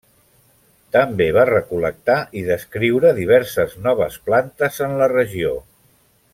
També 0.95 1.27
va 1.37 1.43
recol·lectar 1.49 2.15
i 2.41 2.43
descriure 2.49 3.13
diverses 3.21 3.79
noves 3.89 4.19
plantes 4.31 4.83
en 4.87 5.01
la 5.03 5.13
regió. 5.17 5.57